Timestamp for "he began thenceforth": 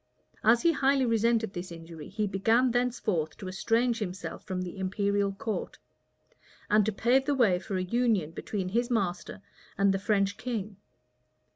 2.09-3.37